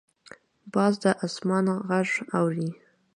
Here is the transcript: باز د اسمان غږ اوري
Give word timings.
باز 0.73 0.93
د 1.03 1.05
اسمان 1.25 1.65
غږ 1.87 2.09
اوري 2.37 2.69